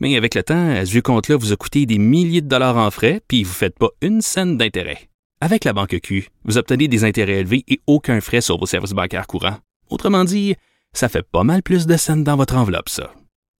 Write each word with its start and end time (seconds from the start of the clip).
Mais 0.00 0.16
avec 0.16 0.34
le 0.34 0.42
temps, 0.42 0.84
ce 0.84 0.90
vieux 0.90 1.02
compte-là 1.02 1.36
vous 1.36 1.52
a 1.52 1.56
coûté 1.56 1.86
des 1.86 1.98
milliers 1.98 2.40
de 2.40 2.48
dollars 2.48 2.78
en 2.78 2.90
frais, 2.90 3.20
puis 3.28 3.44
vous 3.44 3.50
ne 3.50 3.54
faites 3.54 3.78
pas 3.78 3.90
une 4.00 4.22
scène 4.22 4.56
d'intérêt. 4.56 5.08
Avec 5.42 5.64
la 5.64 5.72
banque 5.72 5.98
Q, 6.02 6.28
vous 6.44 6.58
obtenez 6.58 6.88
des 6.88 7.04
intérêts 7.04 7.40
élevés 7.40 7.64
et 7.68 7.80
aucun 7.86 8.20
frais 8.20 8.40
sur 8.40 8.58
vos 8.58 8.66
services 8.66 8.92
bancaires 8.92 9.26
courants. 9.26 9.58
Autrement 9.90 10.24
dit, 10.24 10.56
ça 10.92 11.08
fait 11.08 11.22
pas 11.22 11.44
mal 11.44 11.62
plus 11.62 11.86
de 11.86 11.96
scènes 11.96 12.24
dans 12.24 12.36
votre 12.36 12.56
enveloppe, 12.56 12.88
ça. 12.88 13.12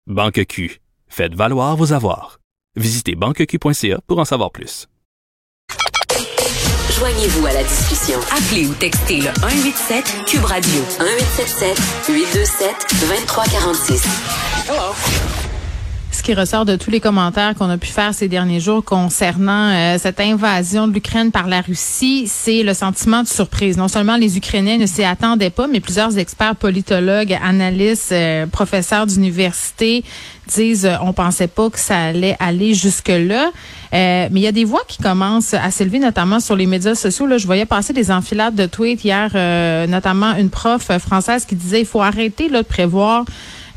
Banque 0.06 0.44
Q, 0.46 0.80
faites 1.08 1.34
valoir 1.34 1.76
vos 1.76 1.92
avoirs. 1.92 2.40
Visitez 2.76 3.14
banqueq.ca 3.14 4.00
pour 4.06 4.18
en 4.18 4.24
savoir 4.24 4.50
plus. 4.50 4.88
Joignez-vous 6.98 7.46
à 7.46 7.52
la 7.52 7.62
discussion. 7.62 8.18
Appelez 8.30 8.66
ou 8.66 8.74
textez 8.74 9.20
le 9.20 9.30
187 9.40 10.26
Cube 10.26 10.44
Radio 10.44 10.80
1877 10.98 11.78
827 12.08 13.08
2346. 13.08 15.29
Ce 16.20 16.22
qui 16.22 16.34
ressort 16.34 16.66
de 16.66 16.76
tous 16.76 16.90
les 16.90 17.00
commentaires 17.00 17.54
qu'on 17.54 17.70
a 17.70 17.78
pu 17.78 17.88
faire 17.88 18.12
ces 18.12 18.28
derniers 18.28 18.60
jours 18.60 18.84
concernant 18.84 19.70
euh, 19.70 19.96
cette 19.98 20.20
invasion 20.20 20.86
de 20.86 20.92
l'Ukraine 20.92 21.30
par 21.30 21.48
la 21.48 21.62
Russie, 21.62 22.24
c'est 22.26 22.62
le 22.62 22.74
sentiment 22.74 23.22
de 23.22 23.26
surprise. 23.26 23.78
Non 23.78 23.88
seulement 23.88 24.18
les 24.18 24.36
Ukrainiens 24.36 24.76
ne 24.76 24.84
s'y 24.84 25.02
attendaient 25.02 25.48
pas, 25.48 25.66
mais 25.66 25.80
plusieurs 25.80 26.18
experts, 26.18 26.56
politologues, 26.56 27.38
analystes, 27.42 28.12
euh, 28.12 28.46
professeurs 28.46 29.06
d'université 29.06 30.04
disent 30.46 30.84
euh, 30.84 30.96
on 31.00 31.14
pensait 31.14 31.48
pas 31.48 31.70
que 31.70 31.78
ça 31.78 31.98
allait 31.98 32.36
aller 32.38 32.74
jusque 32.74 33.08
là. 33.08 33.50
mais 33.90 34.28
il 34.30 34.42
y 34.42 34.46
a 34.46 34.52
des 34.52 34.66
voix 34.66 34.82
qui 34.86 34.98
commencent 34.98 35.54
à 35.54 35.70
s'élever, 35.70 36.00
notamment 36.00 36.38
sur 36.38 36.54
les 36.54 36.66
médias 36.66 36.96
sociaux. 36.96 37.26
Là, 37.26 37.38
je 37.38 37.46
voyais 37.46 37.64
passer 37.64 37.94
des 37.94 38.10
enfilades 38.10 38.54
de 38.54 38.66
tweets 38.66 39.04
hier, 39.04 39.30
notamment 39.88 40.36
une 40.36 40.50
prof 40.50 40.82
française 40.98 41.46
qui 41.46 41.54
disait 41.54 41.80
il 41.80 41.86
faut 41.86 42.02
arrêter 42.02 42.50
de 42.50 42.60
prévoir 42.60 43.24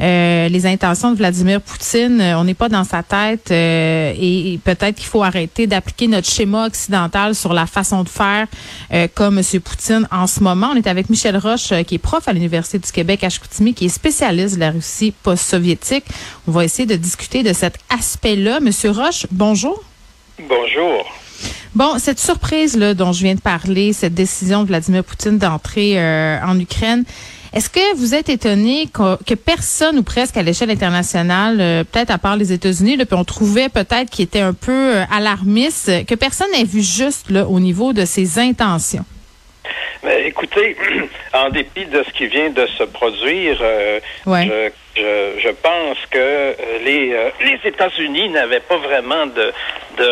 euh, 0.04 0.50
les 0.50 0.66
intentions 0.66 1.12
de 1.12 1.16
Vladimir 1.16 1.62
Poutine. 1.62 2.20
Euh, 2.20 2.38
on 2.38 2.44
n'est 2.44 2.54
pas 2.54 2.68
dans 2.68 2.84
sa 2.84 3.04
tête 3.04 3.52
euh, 3.52 4.14
et, 4.20 4.60
peut-être 4.62 4.96
qu'il 4.96 5.06
faut 5.06 5.24
arrêter 5.24 5.66
d'appliquer 5.66 6.08
notre 6.08 6.30
schéma 6.30 6.66
occidental 6.68 7.34
sur 7.36 7.54
la 7.54 7.66
façon 7.66 8.04
de 8.04 8.10
faire 8.10 8.48
comme 9.16 9.38
M. 9.38 9.62
Poutine 9.62 10.08
en 10.12 10.28
ce 10.28 10.42
moment. 10.42 10.72
On 10.74 10.76
est 10.76 10.88
avec 10.88 11.10
Michel 11.10 11.38
Roche, 11.38 11.74
qui 11.88 11.96
est 11.96 12.00
prof 12.00 12.28
à 12.28 12.34
l'Université 12.34 12.80
du 12.80 12.92
Québec 12.92 13.24
à 13.24 13.30
Chicoutimi, 13.30 13.74
qui 13.74 13.86
est 13.86 13.90
spécialiste 13.90 14.56
de 14.56 14.60
la 14.60 14.72
Russie 14.72 15.14
post-soviétique. 15.24 16.04
On 16.48 16.52
va 16.52 16.66
essayer 16.66 16.86
de 16.86 16.96
discuter 16.96 17.44
de 17.44 17.54
cet 17.54 17.78
aspect-là. 17.90 18.60
Monsieur 18.60 18.92
Roche, 18.92 19.26
bonjour. 19.32 19.84
Bonjour. 20.38 21.06
Bon, 21.76 21.98
cette 21.98 22.20
surprise 22.20 22.78
là 22.78 22.94
dont 22.94 23.14
je 23.14 23.24
viens 23.24 23.36
de 23.36 23.42
parler, 23.42 23.94
cette 23.94 24.14
décision 24.14 24.64
de 24.64 24.68
Vladimir 24.68 25.04
Poutine 25.04 25.38
d'entrer 25.38 25.98
en 26.44 26.60
Ukraine, 26.60 27.06
est-ce 27.54 27.70
que 27.70 27.96
vous 27.96 28.16
êtes 28.16 28.30
étonné 28.30 28.88
que, 28.88 29.36
personne 29.36 30.00
ou 30.00 30.04
presque 30.04 30.38
à 30.38 30.42
l'échelle 30.42 30.72
internationale, 30.72 31.62
euh, 31.62 31.84
peut-être 31.84 32.10
à 32.10 32.18
part 32.18 32.36
les 32.36 32.52
États-Unis, 32.52 32.98
puis 32.98 33.08
on 33.12 33.24
trouvait 33.24 33.70
peut-être 33.70 34.10
qu'il 34.10 34.26
était 34.26 34.42
un 34.42 34.54
peu 34.54 34.72
euh, 34.72 35.04
alarmiste, 35.12 36.06
que 36.08 36.16
personne 36.16 36.52
n'ait 36.52 36.64
vu 36.64 36.82
juste 36.82 37.30
là, 37.30 37.46
au 37.46 37.60
niveau 37.60 37.94
de 37.94 38.06
ses 38.06 38.40
intentions? 38.40 39.06
Mais 40.04 40.28
écoutez, 40.28 40.76
en 41.34 41.50
dépit 41.50 41.86
de 41.86 42.04
ce 42.04 42.12
qui 42.18 42.26
vient 42.26 42.50
de 42.50 42.66
se 42.78 42.84
produire, 42.84 43.60
euh, 43.62 44.00
je, 44.26 44.72
je, 44.96 45.50
pense 45.52 45.98
que 46.10 46.56
les, 46.84 47.32
les 47.42 47.60
États-Unis 47.64 48.30
n'avaient 48.30 48.60
pas 48.60 48.78
vraiment 48.78 49.26
de, 49.26 49.52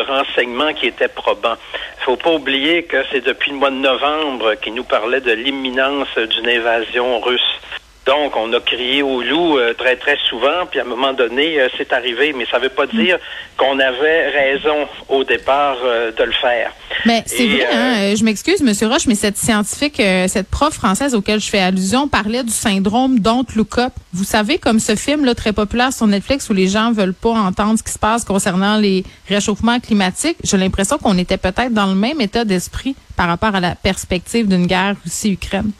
renseignements 0.08 0.74
qui 0.74 0.88
étaient 0.88 1.08
probants. 1.08 1.58
Il 2.00 2.04
faut 2.04 2.16
pas 2.16 2.32
oublier 2.32 2.84
que 2.84 2.98
c'est 3.12 3.22
depuis 3.22 3.52
le 3.52 3.58
mois 3.58 3.70
de 3.70 3.76
novembre 3.76 4.56
qu'il 4.56 4.74
nous 4.74 4.84
parlait 4.84 5.22
de 5.22 5.32
l'imminence 5.32 6.18
d'une 6.18 6.50
invasion 6.50 7.20
russe. 7.20 7.60
Donc, 8.06 8.36
on 8.36 8.52
a 8.54 8.60
crié 8.60 9.04
au 9.04 9.22
loup 9.22 9.58
euh, 9.58 9.74
très, 9.76 9.96
très 9.96 10.18
souvent, 10.28 10.66
puis 10.70 10.80
à 10.80 10.84
un 10.84 10.88
moment 10.88 11.14
donné, 11.14 11.60
euh, 11.60 11.68
c'est 11.78 11.94
arrivé. 11.94 12.34
Mais 12.36 12.46
ça 12.50 12.58
ne 12.58 12.64
veut 12.64 12.70
pas 12.70 12.88
dire 12.88 13.20
qu'on 13.58 13.78
avait 13.80 14.30
raison 14.30 14.88
au 15.08 15.24
départ 15.24 15.78
euh, 15.84 16.12
de 16.12 16.24
le 16.24 16.32
faire. 16.32 16.72
Mais 17.06 17.24
c'est 17.28 17.46
vrai, 17.46 17.68
hein, 17.72 18.16
je 18.16 18.24
m'excuse, 18.24 18.62
Monsieur 18.62 18.88
Roche, 18.88 19.06
mais 19.06 19.16
cette 19.16 19.38
scientifique, 19.38 20.02
cette 20.28 20.50
prof 20.50 20.74
française 20.74 21.16
auquel 21.16 21.40
je 21.40 21.50
fais 21.50 21.60
allusion, 21.60 22.08
parlait 22.08 22.44
du 22.44 22.52
syndrome 22.52 23.20
Don't 23.20 23.46
Look 23.56 23.78
Up. 23.80 23.94
Vous 24.14 24.24
savez, 24.24 24.60
comme 24.60 24.80
ce 24.80 24.96
film 24.96 25.26
là, 25.26 25.34
très 25.34 25.54
populaire 25.54 25.94
sur 25.94 26.06
Netflix 26.06 26.50
où 26.50 26.54
les 26.54 26.68
gens 26.68 26.92
veulent 26.92 27.16
pas 27.16 27.32
entendre 27.32 27.80
ce 27.80 27.84
qui 27.84 27.92
se 27.92 27.98
passe 28.00 28.24
concernant 28.24 28.78
les 28.78 29.04
réchauffements 29.28 29.80
climatiques, 29.80 30.38
j'ai 30.44 30.58
l'impression 30.58 31.00
qu'on 31.00 31.18
était 31.18 31.38
peut-être 31.38 31.74
dans 31.74 31.88
le 31.88 31.96
même 31.96 32.22
état 32.22 32.46
d'esprit 32.46 32.96
par 33.16 33.28
rapport 33.28 33.56
à 33.56 33.60
la 33.60 33.74
perspective 33.74 34.48
d'une 34.48 34.68
guerre 34.68 34.96
Russie-Ukraine. 35.04 35.72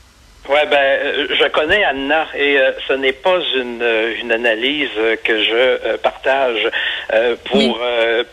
Oui, 0.50 0.58
ben, 0.70 0.78
euh, 0.78 1.28
je 1.40 1.48
connais 1.50 1.84
Anna 1.84 2.26
et 2.36 2.58
euh, 2.58 2.72
ce 2.88 2.94
n'est 2.94 3.14
pas 3.14 3.40
une, 3.56 3.82
euh, 3.82 4.16
une 4.20 4.32
analyse 4.32 4.90
que 5.24 5.44
je 5.44 5.98
partage 5.98 6.68
pour 7.46 7.80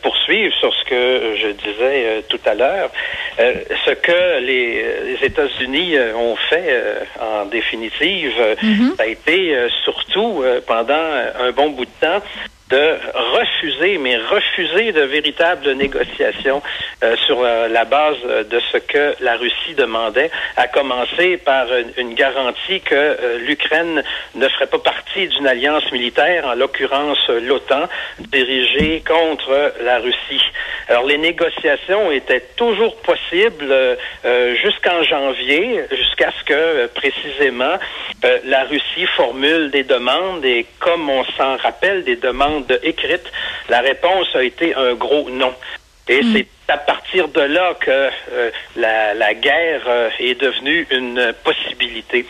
poursuivre 0.03 0.55
sur 0.55 0.73
ce 0.73 0.85
que 0.85 1.37
je 1.37 1.49
disais 1.49 2.23
tout 2.29 2.41
à 2.47 2.55
l'heure. 2.55 2.91
ce 3.39 3.91
que 3.91 4.41
les, 4.41 4.85
les 5.05 5.27
États-Unis 5.27 5.97
ont 6.15 6.37
fait 6.37 6.83
en 7.21 7.45
définitive, 7.47 8.35
mm-hmm. 8.63 8.97
ça 8.97 9.03
a 9.03 9.07
été 9.07 9.57
surtout 9.85 10.45
pendant 10.67 10.95
un 11.41 11.51
bon 11.51 11.71
bout 11.71 11.87
de 11.87 11.91
temps 12.01 12.23
de 12.69 12.99
refuser, 13.35 13.99
mais 13.99 14.17
refuser 14.17 14.93
de 14.93 15.03
véritables 15.03 15.73
négociations 15.73 16.63
euh, 17.03 17.17
sur 17.27 17.43
euh, 17.43 17.69
la 17.69 17.85
base 17.85 18.17
de 18.51 18.61
ce 18.73 18.79
que 18.79 19.15
la 19.21 19.37
Russie 19.37 19.75
demandait, 19.77 20.31
à 20.57 20.69
commencer 20.69 21.37
par 21.39 21.67
une, 21.97 22.15
garantie 22.15 22.81
que 22.81 22.95
euh, 22.95 23.39
l'Ukraine 23.47 24.03
ne 24.35 24.49
ferait 24.49 24.67
pas 24.67 24.79
partie 24.79 25.29
d'une 25.29 25.47
alliance 25.47 25.91
militaire, 25.93 26.47
en 26.47 26.55
l'occurrence 26.55 27.29
l'OTAN, 27.29 27.89
dirigée 28.19 29.03
contre 29.07 29.73
la 29.81 29.99
Russie. 29.99 30.43
Alors 30.89 31.05
les 31.05 31.19
négociations 31.19 32.11
étaient 32.11 32.45
toujours 32.57 32.97
possibles 32.97 33.99
jusqu'en 34.63 35.03
janvier, 35.03 35.85
jusqu'à 35.91 36.31
ce 36.39 36.45
que 36.45 36.87
précisément 36.89 37.79
la 38.45 38.65
Russie 38.65 39.07
formule 39.15 39.71
des 39.71 39.85
demandes 39.85 40.45
et 40.45 40.67
comme 40.79 41.11
on 41.11 41.25
s'en 41.37 41.57
rappelle, 41.57 42.05
des 42.05 42.17
demandes 42.17 42.58
écrite, 42.83 43.25
la 43.69 43.81
réponse 43.81 44.29
a 44.35 44.43
été 44.43 44.75
un 44.75 44.95
gros 44.95 45.29
non. 45.31 45.55
Et 46.09 46.23
hmm. 46.23 46.33
c'est 46.33 46.47
à 46.69 46.79
partir 46.79 47.29
de 47.29 47.41
là 47.41 47.75
que 47.79 47.91
euh, 47.91 48.51
la, 48.77 49.35
guerre 49.35 49.83
euh, 49.87 50.09
est 50.19 50.41
devenue 50.41 50.87
une 50.91 51.33
possibilité. 51.45 52.27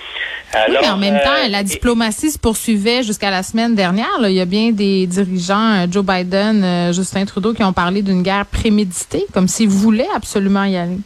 oui, 0.55 0.77
mais 0.81 0.89
en 0.89 0.97
même 0.97 1.21
temps, 1.23 1.45
euh, 1.45 1.49
la 1.49 1.63
diplomatie 1.63 2.31
se 2.31 2.39
poursuivait 2.39 3.03
jusqu'à 3.03 3.31
la 3.31 3.43
semaine 3.43 3.75
dernière. 3.75 4.09
Il 4.23 4.33
y 4.33 4.41
a 4.41 4.45
bien 4.45 4.71
des 4.71 5.07
dirigeants, 5.07 5.87
Joe 5.91 6.05
Biden, 6.05 6.93
Justin 6.93 7.25
Trudeau, 7.25 7.53
qui 7.53 7.63
ont 7.63 7.73
parlé 7.73 8.03
d'une 8.03 8.23
guerre 8.23 8.47
préméditée, 8.47 9.27
comme 9.33 9.49
s'ils 9.49 9.69
voulaient 9.69 10.09
absolument 10.15 10.65
y 10.65 10.77
aller. 10.77 10.99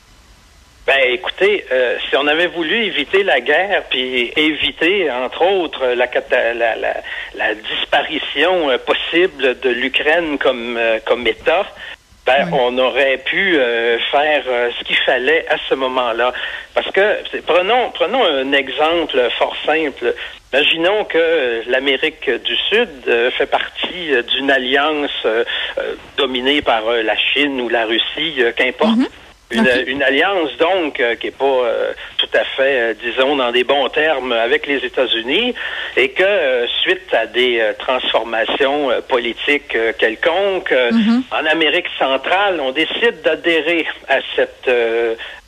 Ben, 0.92 1.14
écoutez, 1.14 1.64
euh, 1.72 1.96
si 2.06 2.16
on 2.18 2.26
avait 2.26 2.48
voulu 2.48 2.84
éviter 2.84 3.22
la 3.22 3.40
guerre, 3.40 3.84
puis 3.88 4.30
éviter, 4.36 5.10
entre 5.10 5.40
autres, 5.40 5.86
la, 5.86 6.06
la, 6.52 6.76
la, 6.76 6.94
la 7.34 7.54
disparition 7.54 8.68
euh, 8.68 8.76
possible 8.76 9.58
de 9.58 9.70
l'Ukraine 9.70 10.36
comme, 10.36 10.76
euh, 10.76 10.98
comme 11.06 11.26
État, 11.26 11.64
ben, 12.26 12.46
on 12.52 12.76
aurait 12.76 13.16
pu 13.24 13.58
faire 14.12 14.44
ce 14.78 14.84
qu'il 14.84 14.98
fallait 14.98 15.44
à 15.48 15.56
ce 15.68 15.74
moment-là. 15.74 16.32
Parce 16.72 16.88
que, 16.92 17.16
prenons, 17.46 17.90
prenons 17.90 18.22
un 18.24 18.52
exemple 18.52 19.18
fort 19.38 19.56
simple. 19.66 20.14
Imaginons 20.52 21.04
que 21.04 21.62
l'Amérique 21.66 22.30
du 22.30 22.56
Sud 22.68 23.32
fait 23.36 23.46
partie 23.46 24.12
d'une 24.28 24.52
alliance 24.52 25.26
dominée 26.16 26.62
par 26.62 26.84
la 26.84 27.16
Chine 27.16 27.60
ou 27.60 27.68
la 27.68 27.86
Russie, 27.86 28.40
qu'importe. 28.56 28.98
Mm-hmm. 28.98 29.21
Une, 29.52 30.02
alliance, 30.02 30.56
donc, 30.58 30.98
euh, 31.00 31.14
qui 31.16 31.26
n'est 31.26 31.32
pas 31.32 31.44
euh, 31.44 31.92
tout 32.18 32.28
à 32.34 32.44
fait, 32.44 32.80
euh, 32.80 32.94
disons, 32.94 33.36
dans 33.36 33.52
des 33.52 33.64
bons 33.64 33.88
termes 33.88 34.32
avec 34.32 34.66
les 34.66 34.84
États-Unis, 34.84 35.54
et 35.96 36.10
que, 36.10 36.66
suite 36.82 37.12
à 37.12 37.26
des 37.26 37.62
transformations 37.78 38.90
politiques 39.08 39.76
quelconques, 39.98 40.72
mm-hmm. 40.72 41.22
en 41.30 41.46
Amérique 41.46 41.88
centrale, 41.98 42.60
on 42.60 42.72
décide 42.72 43.22
d'adhérer 43.22 43.86
à 44.08 44.18
cette 44.34 44.70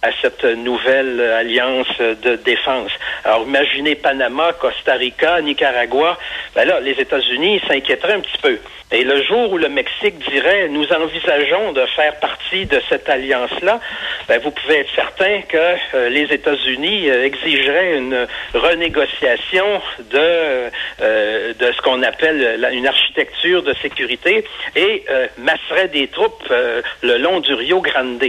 à 0.05 0.11
cette 0.21 0.45
nouvelle 0.45 1.19
alliance 1.19 1.99
de 1.99 2.37
défense. 2.37 2.91
Alors, 3.25 3.45
imaginez 3.47 3.95
Panama, 3.95 4.53
Costa 4.53 4.95
Rica, 4.95 5.41
Nicaragua. 5.41 6.19
Ben 6.55 6.69
là, 6.69 6.81
les 6.81 6.93
États-Unis 6.93 7.61
s'inquiéteraient 7.67 8.15
un 8.15 8.21
petit 8.21 8.39
peu. 8.41 8.59
Et 8.93 9.03
le 9.03 9.23
jour 9.25 9.53
où 9.53 9.59
le 9.59 9.69
Mexique 9.69 10.19
dirait 10.31 10.69
nous 10.69 10.87
envisageons 10.93 11.73
de 11.73 11.85
faire 11.97 12.15
partie 12.21 12.67
de 12.67 12.81
cette 12.89 13.09
alliance-là, 13.09 13.81
ben, 14.29 14.41
vous 14.41 14.53
pouvez 14.53 14.81
être 14.81 14.95
certain 14.95 15.41
que 15.43 15.57
euh, 15.95 16.09
les 16.11 16.33
États-Unis 16.33 17.11
euh, 17.11 17.25
exigeraient 17.25 17.97
une 17.97 18.27
renégociation 18.53 19.81
de, 20.13 20.71
euh, 21.03 21.53
de 21.55 21.73
ce 21.73 21.83
qu'on 21.83 22.03
appelle 22.03 22.65
une 22.73 22.87
architecture 22.87 23.63
de 23.63 23.75
sécurité 23.83 24.45
et 24.77 25.05
masseraient 25.39 25.89
des 25.89 26.09
troupes 26.09 26.53
le 27.03 27.19
long 27.19 27.41
du 27.41 27.53
Rio 27.55 27.81
Grande. 27.81 28.23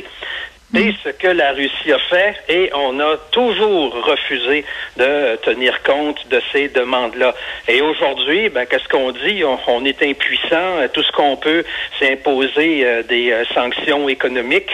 C'est 0.75 0.93
ce 1.03 1.09
que 1.09 1.27
la 1.27 1.53
Russie 1.53 1.91
a 1.91 1.99
fait 1.99 2.35
et 2.49 2.69
on 2.73 2.99
a 2.99 3.17
toujours 3.31 3.93
refusé 4.05 4.65
de 4.97 5.35
tenir 5.37 5.81
compte 5.83 6.27
de 6.29 6.41
ces 6.51 6.67
demandes-là. 6.67 7.33
Et 7.67 7.81
aujourd'hui, 7.81 8.49
ben, 8.49 8.65
qu'est-ce 8.65 8.87
qu'on 8.89 9.11
dit? 9.11 9.43
On, 9.45 9.85
est 9.85 10.03
impuissant. 10.03 10.87
Tout 10.93 11.03
ce 11.03 11.11
qu'on 11.13 11.37
peut, 11.37 11.63
c'est 11.97 12.13
imposer 12.13 12.85
euh, 12.85 13.03
des 13.03 13.31
euh, 13.31 13.45
sanctions 13.53 14.09
économiques. 14.09 14.71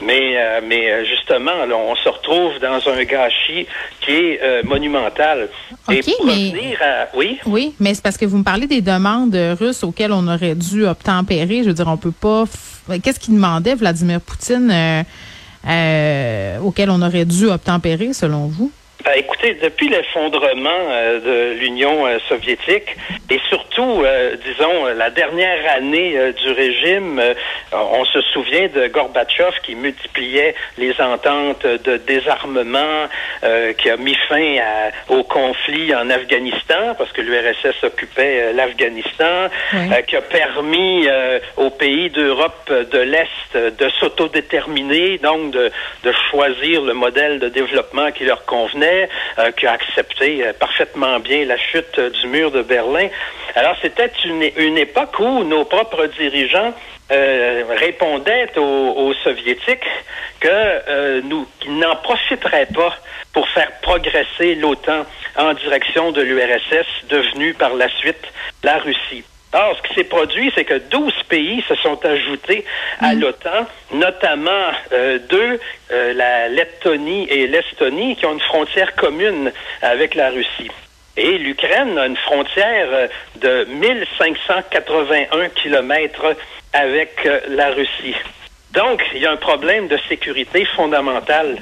Mais, 0.00 0.36
euh, 0.36 0.60
mais 0.64 1.04
justement, 1.06 1.64
là, 1.66 1.76
on 1.76 1.94
se 1.96 2.08
retrouve 2.08 2.58
dans 2.60 2.88
un 2.88 3.04
gâchis 3.04 3.66
qui 4.00 4.12
est 4.12 4.62
monumental. 4.64 5.48
et 5.90 6.02
pour 6.02 6.26
mais... 6.26 6.76
à... 6.80 7.08
Oui? 7.14 7.38
Oui, 7.46 7.74
mais 7.80 7.94
c'est 7.94 8.02
parce 8.02 8.18
que 8.18 8.26
vous 8.26 8.38
me 8.38 8.44
parlez 8.44 8.66
des 8.66 8.82
demandes 8.82 9.36
russes 9.58 9.82
auxquelles 9.82 10.12
on 10.12 10.26
aurait 10.28 10.54
dû 10.54 10.86
obtempérer. 10.86 11.62
Je 11.62 11.68
veux 11.68 11.74
dire, 11.74 11.88
on 11.88 11.96
peut 11.96 12.12
pas 12.12 12.44
Qu'est-ce 13.02 13.18
qu'il 13.18 13.34
demandait, 13.34 13.74
Vladimir 13.74 14.20
Poutine, 14.20 14.70
euh, 14.70 15.02
euh, 15.66 16.58
auquel 16.60 16.90
on 16.90 17.00
aurait 17.02 17.24
dû 17.24 17.46
obtempérer, 17.46 18.12
selon 18.12 18.46
vous? 18.46 18.70
Ben, 19.04 19.12
écoutez, 19.16 19.52
depuis 19.52 19.90
l'effondrement 19.90 20.70
euh, 20.88 21.20
de 21.20 21.58
l'Union 21.58 22.06
euh, 22.06 22.18
soviétique 22.26 22.96
et 23.28 23.38
surtout, 23.50 24.02
euh, 24.02 24.34
disons, 24.42 24.86
la 24.96 25.10
dernière 25.10 25.60
année 25.76 26.32
du 26.42 26.50
régime, 26.52 27.20
on 27.72 28.04
se 28.06 28.22
souvient 28.32 28.68
de 28.68 28.86
Gorbatchev 28.86 29.52
qui 29.62 29.74
multipliait 29.74 30.54
les 30.78 30.98
ententes 31.00 31.66
de 31.66 31.96
désarmement, 31.98 33.08
qui 33.78 33.90
a 33.90 33.96
mis 33.96 34.14
fin 34.28 34.58
au 35.08 35.22
conflit 35.24 35.94
en 35.94 36.08
Afghanistan 36.10 36.94
parce 36.96 37.10
que 37.12 37.20
l'URSS 37.20 37.82
occupait 37.82 38.52
l'Afghanistan, 38.52 39.48
qui 40.06 40.16
a 40.16 40.22
permis 40.22 41.08
aux 41.56 41.70
pays 41.70 42.10
d'Europe 42.10 42.70
de 42.70 42.98
l'Est 42.98 43.54
de 43.54 43.88
s'autodéterminer, 44.00 45.18
donc 45.18 45.50
de, 45.50 45.70
de 46.04 46.12
choisir 46.30 46.82
le 46.82 46.94
modèle 46.94 47.38
de 47.38 47.48
développement 47.48 48.12
qui 48.12 48.24
leur 48.24 48.44
convenait 48.44 48.93
euh, 49.38 49.50
qui 49.52 49.66
a 49.66 49.72
accepté 49.72 50.46
euh, 50.46 50.52
parfaitement 50.52 51.18
bien 51.20 51.44
la 51.44 51.56
chute 51.56 51.98
du 51.98 52.26
mur 52.28 52.50
de 52.50 52.62
Berlin. 52.62 53.08
Alors 53.54 53.76
c'était 53.82 54.10
une, 54.24 54.78
époque 54.78 55.18
où 55.18 55.44
nos 55.44 55.64
propres 55.64 56.06
dirigeants 56.06 56.72
euh, 57.10 57.64
répondaient 57.78 58.50
aux, 58.56 59.12
soviétiques 59.22 59.90
que 60.40 61.20
nous 61.20 61.46
qu'ils 61.60 61.78
n'en 61.78 61.96
profiteraient 61.96 62.68
pas 62.74 62.94
pour 63.32 63.48
faire 63.48 63.70
progresser 63.82 64.54
l'OTAN 64.54 65.04
en 65.36 65.54
direction 65.54 66.12
de 66.12 66.22
l'URSS, 66.22 66.86
devenue 67.08 67.54
par 67.54 67.74
la 67.74 67.88
suite 67.88 68.24
la 68.62 68.78
Russie. 68.78 69.24
Or, 69.54 69.76
ce 69.76 69.88
qui 69.88 69.94
s'est 69.94 70.04
produit, 70.04 70.50
c'est 70.56 70.64
que 70.64 70.78
12 70.78 71.12
pays 71.28 71.62
se 71.68 71.76
sont 71.76 72.04
ajoutés 72.04 72.64
à 73.00 73.14
mm. 73.14 73.20
l'OTAN, 73.20 73.66
notamment 73.92 74.70
euh, 74.92 75.20
deux, 75.28 75.60
euh, 75.92 76.12
la 76.12 76.48
Lettonie 76.48 77.28
et 77.30 77.46
l'Estonie, 77.46 78.16
qui 78.16 78.26
ont 78.26 78.32
une 78.32 78.40
frontière 78.40 78.96
commune 78.96 79.52
avec 79.80 80.16
la 80.16 80.30
Russie. 80.30 80.70
Et 81.16 81.38
l'Ukraine 81.38 81.96
a 81.96 82.06
une 82.06 82.16
frontière 82.16 82.88
euh, 82.90 83.06
de 83.36 83.64
1581 83.66 85.48
kilomètres 85.50 86.36
avec 86.72 87.28
la 87.48 87.70
Russie. 87.70 88.16
Donc, 88.72 89.00
il 89.14 89.20
y 89.20 89.26
a 89.26 89.30
un 89.30 89.36
problème 89.36 89.86
de 89.86 89.96
sécurité 90.08 90.64
fondamentale 90.64 91.58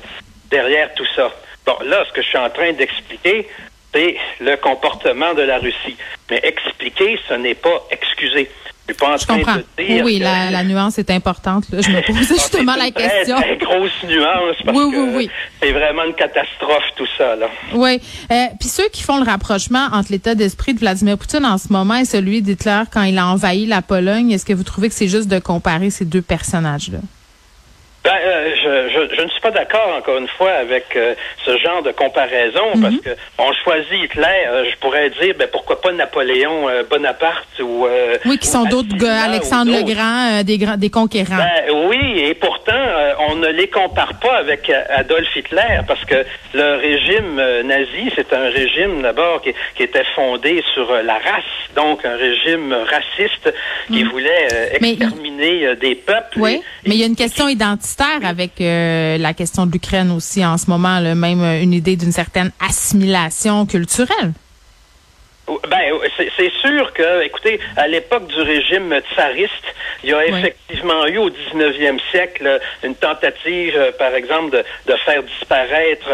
derrière 0.50 0.94
tout 0.94 1.06
ça. 1.14 1.30
Bon, 1.66 1.76
là, 1.84 2.02
ce 2.08 2.12
que 2.14 2.22
je 2.22 2.28
suis 2.28 2.38
en 2.38 2.48
train 2.48 2.72
d'expliquer, 2.72 3.46
c'est 3.92 4.16
le 4.40 4.56
comportement 4.56 5.34
de 5.34 5.42
la 5.42 5.58
Russie. 5.58 5.96
Mais 6.32 6.40
expliquer, 6.44 7.18
ce 7.28 7.34
n'est 7.34 7.54
pas 7.54 7.86
excuser. 7.90 8.48
Je, 8.88 8.94
pas 8.94 9.12
en 9.12 9.16
train 9.16 9.36
comprends. 9.36 9.56
De 9.56 9.84
dire 9.84 10.02
oui, 10.02 10.18
la, 10.18 10.50
la, 10.50 10.64
nuance 10.64 10.98
est 10.98 11.10
importante. 11.10 11.66
Je 11.70 11.90
me 11.90 12.00
pose 12.06 12.26
justement 12.28 12.74
la 12.74 12.90
question. 12.90 13.36
Très 13.36 13.58
grosse 13.58 14.02
nuance 14.04 14.56
parce 14.64 14.78
oui, 14.78 14.84
oui, 14.96 15.08
oui. 15.14 15.30
c'est 15.62 15.72
vraiment 15.72 16.04
une 16.04 16.14
catastrophe 16.14 16.84
tout 16.96 17.06
ça. 17.18 17.36
Là. 17.36 17.48
Oui. 17.74 18.00
Euh, 18.30 18.46
Puis 18.58 18.70
ceux 18.70 18.88
qui 18.88 19.02
font 19.02 19.18
le 19.18 19.24
rapprochement 19.24 19.88
entre 19.92 20.10
l'état 20.10 20.34
d'esprit 20.34 20.72
de 20.72 20.78
Vladimir 20.78 21.18
Poutine 21.18 21.44
en 21.44 21.58
ce 21.58 21.70
moment 21.70 21.96
et 21.96 22.06
celui 22.06 22.40
d'Hitler 22.40 22.84
quand 22.90 23.02
il 23.02 23.18
a 23.18 23.26
envahi 23.26 23.66
la 23.66 23.82
Pologne, 23.82 24.30
est-ce 24.32 24.46
que 24.46 24.54
vous 24.54 24.64
trouvez 24.64 24.88
que 24.88 24.94
c'est 24.94 25.08
juste 25.08 25.28
de 25.28 25.38
comparer 25.38 25.90
ces 25.90 26.06
deux 26.06 26.22
personnages-là? 26.22 27.00
Ben, 28.04 28.10
euh, 28.20 28.50
je, 28.56 28.88
je, 28.92 29.16
je, 29.16 29.22
ne 29.22 29.28
suis 29.28 29.40
pas 29.40 29.52
d'accord, 29.52 29.94
encore 29.96 30.18
une 30.18 30.26
fois, 30.26 30.50
avec 30.50 30.96
euh, 30.96 31.14
ce 31.44 31.56
genre 31.58 31.84
de 31.84 31.92
comparaison, 31.92 32.74
mhm. 32.74 32.82
parce 32.82 32.96
que 32.96 33.10
on 33.38 33.52
choisit 33.62 34.04
Hitler, 34.04 34.26
euh, 34.48 34.64
je 34.68 34.76
pourrais 34.78 35.10
dire, 35.10 35.34
ben, 35.38 35.46
pourquoi 35.52 35.80
pas 35.80 35.92
Napoléon 35.92 36.66
Bonaparte 36.90 37.60
ou... 37.60 37.86
oui, 38.26 38.38
qui 38.38 38.48
sont 38.48 38.64
d'autres 38.64 38.88
Alexandre 39.06 39.70
le 39.70 39.82
Grand, 39.84 40.42
des, 40.42 40.58
des 40.58 40.90
conquérants. 40.90 41.36
Ben, 41.36 41.72
oui, 41.88 42.18
et 42.18 42.34
pourtant, 42.34 42.72
on 43.28 43.36
ne 43.36 43.48
les 43.48 43.68
compare 43.68 44.18
pas 44.18 44.36
avec 44.36 44.70
Adolf 44.70 45.28
Hitler, 45.36 45.80
parce 45.86 46.04
que 46.04 46.24
le 46.54 46.76
régime 46.76 47.36
nazi, 47.64 48.10
c'est 48.16 48.32
un 48.32 48.50
régime, 48.50 49.02
d'abord, 49.02 49.42
qui, 49.42 49.52
qui, 49.76 49.84
était 49.84 50.04
fondé 50.16 50.64
sur 50.74 50.90
la 51.04 51.14
race, 51.14 51.44
donc 51.76 52.04
un 52.04 52.16
régime 52.16 52.72
raciste 52.72 53.54
qui 53.88 54.02
mhm. 54.02 54.10
voulait 54.10 54.72
exterminer 54.72 55.76
des 55.76 55.94
peuples. 55.94 56.38
Oui, 56.38 56.60
mais 56.84 56.94
il 56.96 57.00
y 57.00 57.04
a 57.04 57.06
une 57.06 57.16
question 57.16 57.48
identitaire 57.48 57.91
avec 58.00 58.60
euh, 58.60 59.18
la 59.18 59.34
question 59.34 59.66
de 59.66 59.72
l'Ukraine 59.72 60.10
aussi 60.10 60.44
en 60.44 60.58
ce 60.58 60.68
moment, 60.68 61.00
même 61.00 61.42
euh, 61.42 61.62
une 61.62 61.72
idée 61.72 61.96
d'une 61.96 62.12
certaine 62.12 62.50
assimilation 62.60 63.66
culturelle. 63.66 64.32
Ben, 65.68 65.92
c'est 66.36 66.52
sûr 66.62 66.92
que, 66.94 67.24
écoutez, 67.24 67.58
à 67.76 67.88
l'époque 67.88 68.28
du 68.28 68.40
régime 68.40 68.94
tsariste, 69.12 69.74
il 70.02 70.10
y 70.10 70.14
a 70.14 70.24
effectivement 70.24 71.04
eu 71.06 71.18
au 71.18 71.30
19e 71.30 71.98
siècle 72.10 72.60
une 72.84 72.94
tentative, 72.94 73.74
euh, 73.76 73.90
par 73.98 74.14
exemple, 74.14 74.50
de, 74.50 74.64
de 74.86 74.96
faire 74.98 75.22
disparaître 75.22 76.08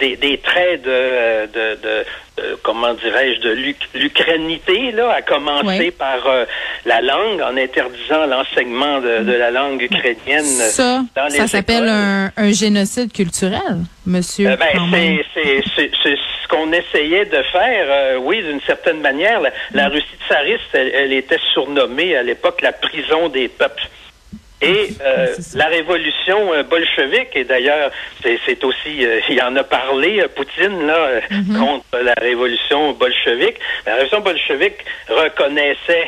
des, 0.00 0.16
des, 0.16 0.38
traits 0.38 0.82
de, 0.82 1.46
de, 1.46 1.78
de 1.80 2.04
euh, 2.42 2.56
comment 2.62 2.94
dirais-je, 2.94 3.40
de 3.40 3.74
l'ukrainité, 3.94 4.92
là, 4.92 5.12
à 5.12 5.22
commencer 5.22 5.90
par 5.90 6.26
euh, 6.26 6.44
la 6.86 7.00
langue, 7.00 7.40
en 7.42 7.56
interdisant 7.56 8.26
l'enseignement 8.26 9.00
de, 9.00 9.32
la 9.32 9.50
langue 9.50 9.82
ukrainienne 9.82 10.44
ça, 10.44 11.02
Ça 11.28 11.46
s'appelle 11.46 11.88
un, 11.88 12.52
génocide 12.52 13.12
culturel, 13.12 13.78
monsieur. 14.06 14.50
Euh, 14.50 14.56
ben, 14.56 15.18
c'est 15.34 15.62
ce 15.64 16.48
qu'on 16.48 16.72
essayait 16.72 17.26
de 17.26 17.42
faire, 17.52 18.20
oui, 18.22 18.42
d'une 18.42 18.60
certaine 18.62 19.00
manière. 19.00 19.40
La. 19.72 19.88
Russie 19.90 20.06
tsariste, 20.28 20.72
elle 20.72 21.12
était 21.12 21.40
surnommée 21.52 22.14
à 22.14 22.22
l'époque 22.22 22.60
la 22.62 22.72
prison 22.72 23.28
des 23.28 23.48
peuples. 23.48 23.88
Et 24.62 24.90
euh, 25.02 25.34
la 25.54 25.66
révolution 25.68 26.52
euh, 26.52 26.62
bolchevique, 26.62 27.34
et 27.34 27.44
d'ailleurs, 27.44 27.90
c'est 28.22 28.62
aussi, 28.62 29.06
euh, 29.06 29.20
il 29.30 29.42
en 29.42 29.56
a 29.56 29.64
parlé, 29.64 30.22
Poutine, 30.36 30.86
là, 30.86 31.20
mhm. 31.30 31.58
contre 31.58 31.98
la 32.02 32.12
révolution 32.14 32.92
bolchevique. 32.92 33.56
La 33.86 33.94
révolution 33.94 34.20
bolchevique 34.20 34.84
reconnaissait, 35.08 36.06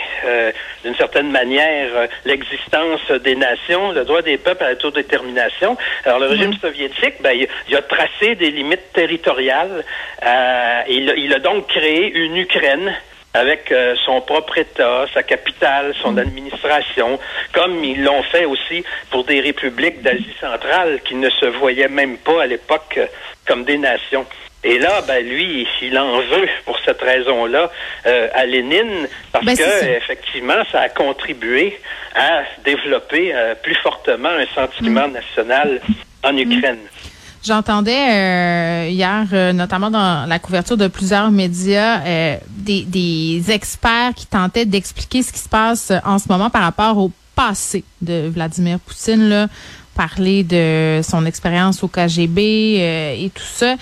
d'une 0.84 0.94
certaine 0.96 1.30
manière, 1.30 1.88
l'existence 2.24 3.10
des 3.24 3.36
nations, 3.36 3.92
le 3.92 4.04
droit 4.04 4.22
des 4.22 4.36
peuples 4.36 4.64
à 4.64 4.74
la 4.74 4.90
détermination. 4.90 5.76
Alors, 6.04 6.18
le 6.20 6.26
régime 6.26 6.54
soviétique, 6.54 7.14
ben, 7.20 7.32
il, 7.68 7.76
a 7.76 7.82
tracé 7.82 8.34
des 8.34 8.50
limites 8.50 8.92
territoriales. 8.92 9.84
il, 10.88 11.14
il 11.16 11.32
a 11.32 11.38
donc 11.38 11.68
créé 11.68 12.12
une 12.12 12.36
Ukraine 12.36 12.92
avec 13.34 13.72
euh, 13.72 13.94
son 14.04 14.20
propre 14.20 14.58
État, 14.58 15.06
sa 15.12 15.22
capitale, 15.22 15.94
son 16.02 16.12
mm. 16.12 16.18
administration, 16.18 17.18
comme 17.52 17.82
ils 17.82 18.02
l'ont 18.02 18.22
fait 18.24 18.44
aussi 18.44 18.84
pour 19.10 19.24
des 19.24 19.40
républiques 19.40 20.02
d'Asie 20.02 20.34
centrale 20.40 21.00
qui 21.04 21.14
ne 21.14 21.30
se 21.30 21.46
voyaient 21.46 21.88
même 21.88 22.18
pas 22.18 22.42
à 22.42 22.46
l'époque 22.46 22.94
euh, 22.98 23.06
comme 23.46 23.64
des 23.64 23.78
nations. 23.78 24.26
Et 24.64 24.78
là, 24.78 25.00
ben 25.08 25.26
lui, 25.26 25.66
il 25.80 25.98
en 25.98 26.18
veut 26.18 26.48
pour 26.64 26.78
cette 26.84 27.02
raison-là 27.02 27.68
euh, 28.06 28.28
à 28.32 28.46
Lénine 28.46 29.08
parce 29.32 29.44
ben, 29.44 29.56
que 29.56 29.96
effectivement, 29.96 30.62
ça 30.70 30.82
a 30.82 30.88
contribué 30.88 31.80
à 32.14 32.42
développer 32.64 33.34
plus 33.62 33.74
fortement 33.76 34.28
un 34.28 34.46
sentiment 34.54 35.08
mm. 35.08 35.12
national 35.12 35.80
en 36.22 36.36
Ukraine. 36.36 36.78
J'entendais 37.44 37.90
euh, 37.92 38.88
hier, 38.88 39.26
euh, 39.32 39.52
notamment 39.52 39.90
dans 39.90 40.28
la 40.28 40.38
couverture 40.38 40.76
de 40.76 40.86
plusieurs 40.86 41.32
médias, 41.32 42.00
euh, 42.06 42.36
des, 42.48 42.82
des, 42.84 43.50
experts 43.50 44.12
qui 44.14 44.26
tentaient 44.26 44.64
d'expliquer 44.64 45.24
ce 45.24 45.32
qui 45.32 45.40
se 45.40 45.48
passe 45.48 45.92
en 46.04 46.20
ce 46.20 46.28
moment 46.28 46.50
par 46.50 46.62
rapport 46.62 46.96
au 46.98 47.10
passé 47.34 47.82
de 48.00 48.28
Vladimir 48.28 48.78
Poutine, 48.78 49.28
là, 49.28 49.48
parler 49.96 50.44
de 50.44 51.00
son 51.02 51.26
expérience 51.26 51.82
au 51.82 51.88
KGB 51.88 52.76
et 53.18 53.30
tout 53.34 53.42
ça. 53.42 53.74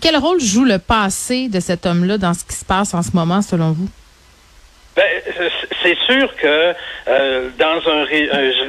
Quel 0.00 0.16
rôle 0.16 0.40
joue 0.40 0.64
le 0.64 0.78
passé 0.78 1.48
de 1.48 1.60
cet 1.60 1.84
homme-là 1.84 2.16
dans 2.16 2.32
ce 2.32 2.44
qui 2.44 2.54
se 2.54 2.64
passe 2.64 2.94
en 2.94 3.02
ce 3.02 3.10
moment, 3.12 3.42
selon 3.42 3.72
vous? 3.72 3.88
Ben, 4.96 5.04
c'est 5.84 5.98
sûr 6.06 6.34
que 6.36 6.74
euh, 7.08 7.50
dans 7.58 7.88
un, 7.90 8.06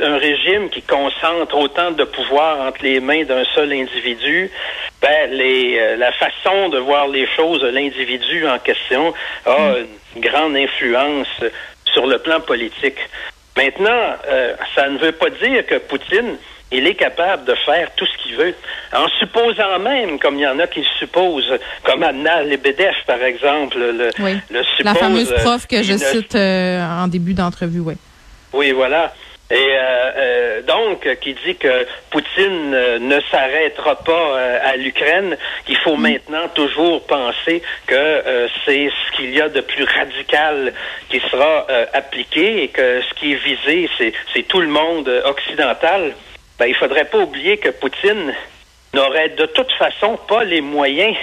un, 0.03 0.17
régime 0.17 0.69
qui 0.69 0.81
concentre 0.81 1.55
autant 1.55 1.91
de 1.91 2.03
pouvoir 2.03 2.59
entre 2.67 2.83
les 2.83 2.99
mains 2.99 3.23
d'un 3.23 3.45
seul 3.55 3.71
individu, 3.71 4.51
ben, 5.01 5.31
les, 5.31 5.77
euh, 5.79 5.95
la 5.95 6.11
façon 6.11 6.69
de 6.69 6.77
voir 6.77 7.07
les 7.07 7.25
choses 7.35 7.61
de 7.61 7.69
l'individu 7.69 8.45
en 8.47 8.59
question 8.59 9.13
a 9.45 9.57
mm. 9.57 9.87
une 10.15 10.21
grande 10.21 10.55
influence 10.57 11.27
sur 11.85 12.05
le 12.05 12.19
plan 12.19 12.41
politique. 12.41 12.99
Maintenant, 13.55 14.15
euh, 14.27 14.53
ça 14.75 14.89
ne 14.89 14.97
veut 14.97 15.13
pas 15.13 15.29
dire 15.29 15.65
que 15.65 15.75
Poutine 15.75 16.35
il 16.75 16.87
est 16.87 16.95
capable 16.95 17.45
de 17.45 17.55
faire 17.65 17.89
tout 17.95 18.05
ce 18.05 18.23
qu'il 18.23 18.35
veut, 18.35 18.53
en 18.93 19.07
supposant 19.19 19.79
même, 19.79 20.19
comme 20.19 20.35
il 20.35 20.41
y 20.41 20.47
en 20.47 20.59
a 20.59 20.67
qui 20.67 20.83
supposent, 20.99 21.57
comme 21.83 22.03
Anna 22.03 22.43
Lebedev, 22.43 22.95
par 23.07 23.21
exemple, 23.23 23.77
le, 23.77 24.09
oui. 24.19 24.37
La 24.83 24.93
fameuse 24.93 25.33
prof 25.43 25.67
que 25.67 25.81
je 25.83 25.93
cite 25.97 26.35
euh, 26.35 26.81
en 26.81 27.07
début 27.07 27.33
d'entrevue, 27.33 27.79
oui. 27.79 27.95
Oui, 28.53 28.71
voilà. 28.71 29.13
Et 29.51 29.55
euh, 29.55 30.11
euh, 30.17 30.61
donc, 30.63 31.07
qui 31.21 31.35
dit 31.45 31.55
que 31.55 31.85
Poutine 32.09 32.71
ne 32.71 33.19
s'arrêtera 33.29 33.95
pas 33.95 34.39
à 34.63 34.75
l'Ukraine, 34.75 35.37
qu'il 35.65 35.77
faut 35.77 35.97
mm. 35.97 36.01
maintenant 36.01 36.47
toujours 36.55 37.05
penser 37.05 37.61
que 37.85 38.47
c'est 38.65 38.89
ce 38.89 39.15
qu'il 39.15 39.31
y 39.31 39.41
a 39.41 39.49
de 39.49 39.61
plus 39.61 39.83
radical 39.83 40.73
qui 41.09 41.19
sera 41.31 41.67
appliqué 41.93 42.63
et 42.63 42.67
que 42.69 43.01
ce 43.01 43.13
qui 43.19 43.33
est 43.33 43.43
visé, 43.43 43.89
c'est 44.33 44.47
tout 44.47 44.61
le 44.61 44.67
monde 44.67 45.09
occidental 45.25 46.13
ben, 46.59 46.67
il 46.67 46.75
faudrait 46.75 47.05
pas 47.05 47.19
oublier 47.19 47.57
que 47.57 47.69
Poutine 47.69 48.33
n'aurait 48.93 49.29
de 49.29 49.45
toute 49.47 49.71
façon 49.73 50.17
pas 50.27 50.43
les 50.43 50.61
moyens 50.61 51.15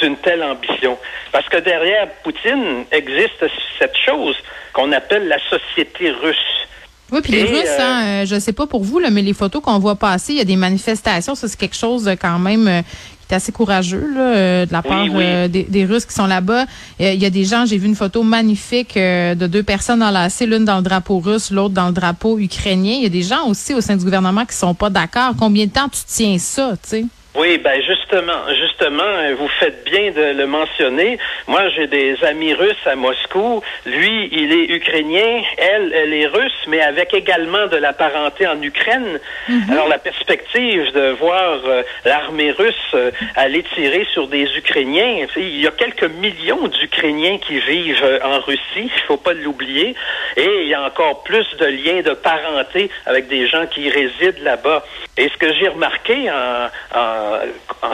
d'une 0.00 0.16
telle 0.16 0.42
ambition. 0.42 0.98
Parce 1.32 1.48
que 1.48 1.58
derrière 1.58 2.08
Poutine 2.22 2.84
existe 2.90 3.44
cette 3.78 3.96
chose 3.96 4.36
qu'on 4.72 4.90
appelle 4.92 5.28
la 5.28 5.38
société 5.48 6.10
russe. 6.10 6.64
Oui, 7.12 7.20
puis 7.22 7.32
les 7.32 7.44
Russes, 7.44 7.68
hein, 7.78 8.02
euh, 8.02 8.22
euh, 8.22 8.26
je 8.26 8.34
ne 8.34 8.40
sais 8.40 8.52
pas 8.52 8.66
pour 8.66 8.82
vous, 8.82 8.98
là, 8.98 9.10
mais 9.10 9.22
les 9.22 9.34
photos 9.34 9.62
qu'on 9.62 9.78
voit 9.78 9.94
passer, 9.94 10.32
il 10.32 10.38
y 10.38 10.40
a 10.40 10.44
des 10.44 10.56
manifestations, 10.56 11.34
ça 11.34 11.46
c'est 11.48 11.58
quelque 11.58 11.76
chose 11.76 12.10
quand 12.20 12.38
même 12.38 12.66
euh, 12.66 12.82
qui 13.26 13.34
est 13.34 13.36
assez 13.36 13.52
courageux 13.52 14.06
là, 14.14 14.66
de 14.66 14.72
la 14.72 14.82
part 14.82 15.06
des, 15.48 15.84
Russes 15.84 16.06
qui 16.06 16.14
sont 16.14 16.26
là-bas. 16.26 16.66
Il 16.98 17.14
y 17.14 17.26
a 17.26 17.30
des 17.30 17.44
gens, 17.44 17.66
j'ai 17.66 17.78
vu 17.78 17.86
une 17.86 17.94
photo 17.94 18.22
magnifique 18.22 18.94
de 18.96 19.46
deux 19.46 19.62
personnes 19.62 20.02
enlacées, 20.02 20.46
l'une 20.46 20.64
dans 20.64 20.76
le 20.76 20.82
drapeau 20.82 21.18
russe, 21.18 21.50
l'autre 21.50 21.74
dans 21.74 21.88
le 21.88 21.92
drapeau 21.92 22.38
ukrainien. 22.38 22.94
Il 22.96 23.02
y 23.02 23.06
a 23.06 23.10
des 23.10 23.22
gens 23.22 23.46
aussi 23.46 23.74
au 23.74 23.80
sein 23.80 23.96
du 23.96 24.04
gouvernement 24.04 24.44
qui 24.44 24.56
sont 24.56 24.74
pas 24.74 24.90
d'accord. 24.90 25.34
Combien 25.38 25.66
de 25.66 25.70
temps 25.70 25.88
tu 25.88 26.00
tiens 26.06 26.38
ça, 26.38 26.72
tu 26.82 26.88
sais? 26.88 27.04
Oui, 27.34 27.58
ben 27.58 27.82
justement, 27.82 28.46
justement, 28.48 29.34
vous 29.36 29.48
faites 29.58 29.84
bien 29.84 30.12
de 30.12 30.38
le 30.38 30.46
mentionner. 30.46 31.18
Moi, 31.48 31.68
j'ai 31.70 31.88
des 31.88 32.22
amis 32.24 32.54
russes 32.54 32.86
à 32.86 32.94
Moscou. 32.94 33.60
Lui, 33.86 34.28
il 34.30 34.52
est 34.52 34.70
ukrainien, 34.76 35.42
elle, 35.58 35.92
elle 35.92 36.12
est 36.12 36.26
russe, 36.26 36.64
mais 36.68 36.80
avec 36.80 37.12
également 37.12 37.66
de 37.66 37.76
la 37.76 37.92
parenté 37.92 38.46
en 38.46 38.60
Ukraine. 38.62 39.18
Mhm. 39.48 39.70
Alors 39.72 39.88
la 39.88 39.98
perspective 39.98 40.92
de 40.92 41.10
voir 41.10 41.58
euh, 41.66 41.82
l'armée 42.04 42.52
russe 42.52 42.74
euh, 42.94 43.10
aller 43.34 43.64
tirer 43.74 44.06
sur 44.12 44.28
des 44.28 44.44
Ukrainiens, 44.56 45.26
il 45.36 45.60
y 45.60 45.66
a 45.66 45.72
quelques 45.72 46.04
millions 46.04 46.68
d'Ukrainiens 46.68 47.38
qui 47.38 47.58
vivent 47.58 48.04
euh, 48.04 48.20
en 48.22 48.40
Russie, 48.40 48.60
il 48.76 49.02
faut 49.06 49.16
pas 49.16 49.32
l'oublier, 49.32 49.96
et 50.36 50.62
il 50.62 50.68
y 50.68 50.74
a 50.74 50.82
encore 50.82 51.24
plus 51.24 51.46
de 51.58 51.66
liens 51.66 52.02
de 52.02 52.14
parenté 52.14 52.90
avec 53.06 53.26
des 53.26 53.48
gens 53.48 53.66
qui 53.66 53.88
résident 53.90 54.38
là-bas. 54.42 54.84
Et 55.16 55.28
ce 55.28 55.36
que 55.36 55.52
j'ai 55.54 55.68
remarqué 55.68 56.30
en, 56.30 56.68
en, 56.98 57.23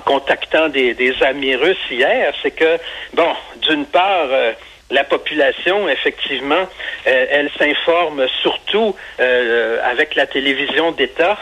contactant 0.05 0.69
des, 0.69 1.15
amis 1.23 1.55
russes 1.55 1.91
hier, 1.91 2.33
c'est 2.43 2.51
que, 2.51 2.79
bon, 3.15 3.33
d'une 3.63 3.87
part, 3.87 4.29
euh, 4.31 4.53
la 4.91 5.05
population, 5.05 5.89
effectivement, 5.89 6.67
euh, 7.07 7.27
elle 7.31 7.51
s'informe 7.59 8.27
surtout 8.43 8.95
euh, 9.21 9.79
avec 9.85 10.15
la 10.15 10.27
télévision 10.27 10.93
d'État. 10.93 11.39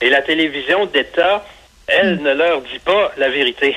Et 0.00 0.10
la 0.10 0.22
télévision 0.22 0.86
d'État, 0.86 1.44
elle 1.86 2.16
hmm. 2.16 2.22
ne 2.22 2.32
leur 2.34 2.60
dit 2.62 2.78
pas 2.80 3.12
la 3.16 3.28
vérité. 3.28 3.76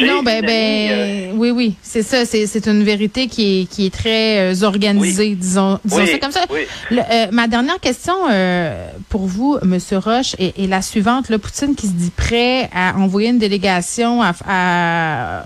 Non, 0.00 0.22
ben, 0.22 0.44
ben 0.44 0.90
euh, 0.90 1.32
oui, 1.34 1.50
oui, 1.50 1.74
c'est 1.82 2.02
ça. 2.02 2.24
C'est 2.24 2.66
une 2.66 2.82
vérité 2.82 3.26
qui 3.26 3.62
est, 3.62 3.64
qui 3.66 3.86
est 3.86 3.94
très 3.94 4.52
euh, 4.52 4.64
organisée, 4.64 5.34
disons, 5.34 5.78
disons 5.84 6.06
ça 6.06 6.18
comme 6.18 6.32
ça. 6.32 6.44
Euh, 6.50 7.26
ma 7.30 7.48
dernière 7.48 7.80
question 7.80 8.14
pour 9.08 9.26
vous, 9.26 9.58
Monsieur 9.62 9.98
Roche, 9.98 10.34
est, 10.38 10.68
la 10.68 10.82
suivante. 10.82 11.28
Le 11.28 11.38
Poutine 11.38 11.74
qui 11.74 11.86
se 11.86 11.92
dit 11.92 12.10
prêt 12.10 12.68
à 12.74 12.94
envoyer 12.96 13.30
une 13.30 13.38
délégation 13.38 14.22
à, 14.22 15.44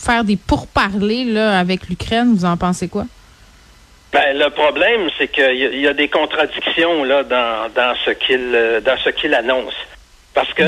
faire 0.00 0.24
des 0.24 0.36
pourparlers 0.36 1.24
là, 1.24 1.58
avec 1.58 1.88
l'Ukraine, 1.88 2.34
vous 2.34 2.44
en 2.44 2.56
pensez 2.56 2.88
quoi? 2.88 3.04
Ben, 4.12 4.38
le 4.38 4.48
problème, 4.50 5.10
c'est 5.18 5.28
qu'il 5.28 5.74
y, 5.74 5.80
y, 5.80 5.86
a 5.86 5.92
des 5.92 6.08
contradictions 6.08 7.04
là 7.04 7.24
dans, 7.24 7.68
dans 7.74 7.94
ce 8.04 8.12
qu'il 8.12 8.52
dans 8.84 8.96
ce 9.04 9.10
qu'il 9.10 9.34
annonce. 9.34 9.74
Parce 10.38 10.54
que 10.54 10.62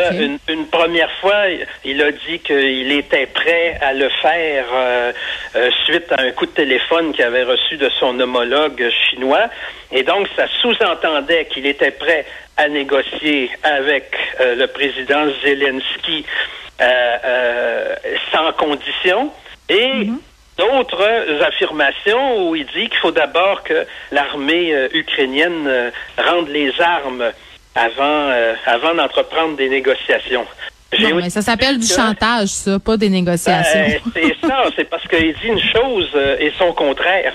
une, 0.49 0.67
première 0.67 1.13
fois, 1.21 1.45
il 1.85 2.03
a 2.03 2.11
dit 2.11 2.41
qu'il 2.41 2.91
était 2.91 3.27
prêt 3.27 3.79
à 3.81 3.93
le 3.93 4.09
faire 4.21 4.65
euh, 4.75 5.13
euh, 5.55 5.71
suite 5.85 6.11
à 6.11 6.23
un 6.23 6.33
coup 6.33 6.47
de 6.47 6.51
téléphone 6.51 7.13
qu'il 7.13 7.23
avait 7.23 7.45
reçu 7.45 7.77
de 7.77 7.89
son 8.01 8.19
homologue 8.19 8.85
chinois. 8.91 9.45
Et 9.93 10.03
donc, 10.03 10.27
ça 10.35 10.47
sous-entendait 10.61 11.45
qu'il 11.45 11.67
était 11.67 11.93
prêt 11.93 12.27
à 12.57 12.67
négocier 12.69 13.49
avec 13.63 14.13
euh, 14.41 14.57
le 14.57 14.67
président 14.67 15.27
Zelensky 15.45 16.27
sans 18.33 18.53
condition. 18.55 19.31
Et 19.69 19.87
mm-hmm. 19.87 20.19
d'autres 20.59 21.43
affirmations 21.45 22.49
où 22.49 22.57
il 22.57 22.67
dit 22.67 22.89
qu'il 22.89 22.99
faut 22.99 23.13
d'abord 23.13 23.63
que 23.63 23.87
l'armée 24.11 24.75
ukrainienne 24.95 25.93
rende 26.19 26.49
les 26.49 26.73
armes 26.81 27.31
avant, 27.75 28.31
euh, 28.31 28.55
avant 28.67 28.95
d'entreprendre 28.95 29.57
des 29.57 29.69
négociations. 29.69 30.47
Non, 30.99 31.15
mais 31.15 31.31
ça 31.31 31.41
s'appelle 31.41 31.79
du 31.79 31.87
chantage, 31.87 32.49
ça, 32.49 32.79
pas 32.81 32.97
des 32.97 33.11
négociations. 33.11 33.81
Ben, 33.81 34.01
c'est 34.13 34.47
ça, 34.47 34.65
c'est 34.77 34.91
parce 34.91 35.07
qu'il 35.07 35.33
dit 35.35 35.47
une 35.47 35.61
chose 35.61 36.11
euh, 36.15 36.37
et 36.41 36.53
son 36.59 36.73
contraire. 36.73 37.33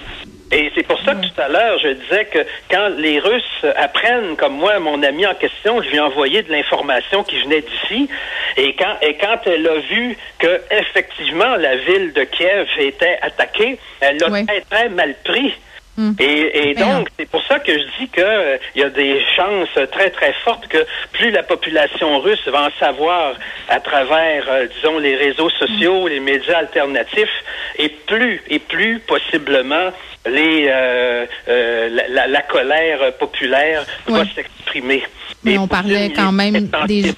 Et 0.52 0.72
c'est 0.76 0.84
pour 0.84 1.02
ça 1.02 1.16
que 1.16 1.22
tout 1.22 1.42
à 1.42 1.48
l'heure, 1.48 1.80
je 1.80 1.90
disais 1.90 2.26
que 2.26 2.40
quand 2.70 2.90
les 2.98 3.20
Russes 3.20 3.66
apprennent, 3.78 4.36
comme 4.38 4.54
moi, 4.54 4.78
mon 4.80 5.02
ami 5.02 5.26
en 5.26 5.34
question, 5.34 5.82
je 5.82 5.90
lui 5.90 5.98
ai 5.98 6.00
envoyé 6.00 6.44
de 6.44 6.52
l'information 6.52 7.24
qui 7.24 7.42
venait 7.42 7.62
d'ici, 7.62 8.08
et 8.56 8.76
quand, 8.76 8.96
et 9.02 9.16
quand 9.16 9.40
elle 9.46 9.68
a 9.68 9.80
vu 9.80 10.16
que 10.38 10.62
effectivement 10.70 11.56
la 11.56 11.78
ville 11.78 12.14
de 12.14 12.24
Kiev 12.26 12.68
était 12.78 13.18
attaquée, 13.22 13.80
elle 14.02 14.18
l'a 14.18 14.44
très, 14.44 14.62
très 14.70 14.90
mal 14.90 15.16
pris. 15.24 15.54
Hmm. 15.98 16.12
Et, 16.20 16.74
donc, 16.76 17.10
c'est 17.18 17.30
pour 17.30 17.42
ça 17.46 17.60
que 17.60 17.72
je 17.72 17.84
dis 18.00 18.10
qu'il 18.10 18.24
euh, 18.24 18.58
y 18.76 18.84
a 18.84 18.90
des 18.90 19.22
chances 19.36 19.90
très, 19.92 20.10
très 20.10 20.34
fortes 20.44 20.68
que 20.68 20.86
plus 21.14 21.32
la 21.32 21.44
population 21.44 22.20
russe 22.20 22.46
va 22.48 22.68
en 22.68 22.80
savoir 22.80 23.36
à 23.70 23.80
travers, 23.80 24.44
euh, 24.50 24.68
disons, 24.76 25.00
les 25.00 25.16
réseaux 25.16 25.50
sociaux, 25.52 26.06
hmm. 26.06 26.10
les 26.10 26.20
médias 26.20 26.58
alternatifs, 26.60 27.44
et 27.78 27.90
plus, 27.90 28.42
et 28.50 28.60
plus 28.60 29.00
possiblement, 29.00 29.92
les, 30.26 30.68
euh, 30.68 31.26
la, 31.48 32.42
colère 32.42 33.14
populaire 33.18 33.86
va 34.08 34.26
s'exprimer. 34.26 35.04
Mais 35.44 35.58
on 35.58 35.68
parlait 35.68 36.12
quand 36.14 36.32
même 36.32 36.70
des... 36.88 37.14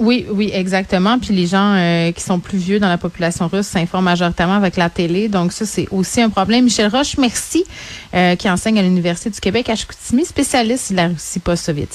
Oui, 0.00 0.24
oui, 0.30 0.50
exactement. 0.54 1.18
Puis 1.18 1.34
les 1.34 1.46
gens 1.46 1.74
euh, 1.74 2.10
qui 2.12 2.22
sont 2.22 2.40
plus 2.40 2.56
vieux 2.56 2.80
dans 2.80 2.88
la 2.88 2.96
population 2.96 3.48
russe 3.48 3.66
s'informent 3.66 4.06
majoritairement 4.06 4.54
avec 4.54 4.76
la 4.76 4.88
télé. 4.88 5.28
Donc 5.28 5.52
ça, 5.52 5.66
c'est 5.66 5.86
aussi 5.90 6.22
un 6.22 6.30
problème. 6.30 6.64
Michel 6.64 6.88
Roche, 6.88 7.18
merci, 7.18 7.64
euh, 8.14 8.34
qui 8.34 8.48
enseigne 8.48 8.78
à 8.78 8.82
l'Université 8.82 9.28
du 9.28 9.38
Québec 9.38 9.68
à 9.68 9.76
Chicoutimi, 9.76 10.24
spécialiste 10.24 10.92
de 10.92 10.96
la 10.96 11.08
Russie 11.08 11.38
post-soviétique. 11.38 11.88